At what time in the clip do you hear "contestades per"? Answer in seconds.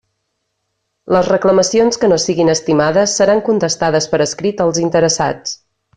3.51-4.25